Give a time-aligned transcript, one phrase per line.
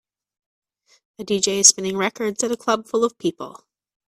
[1.19, 3.65] A DJ is spinning records at a club full of people.